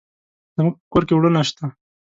زموږ 0.55 0.73
په 0.79 0.83
کور 0.91 1.03
کې 1.07 1.13
اوړه 1.15 1.29
نشته. 1.37 1.63